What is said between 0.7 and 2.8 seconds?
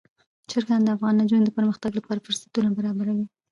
د افغان نجونو د پرمختګ لپاره فرصتونه